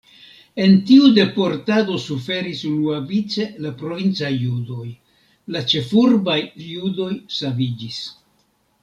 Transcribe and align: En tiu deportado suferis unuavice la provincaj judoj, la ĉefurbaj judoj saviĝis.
En 0.63 0.71
tiu 0.91 1.09
deportado 1.17 1.97
suferis 2.05 2.63
unuavice 2.69 3.45
la 3.65 3.73
provincaj 3.81 4.31
judoj, 4.47 4.87
la 5.57 5.63
ĉefurbaj 5.75 6.39
judoj 6.71 7.11
saviĝis. 7.37 8.01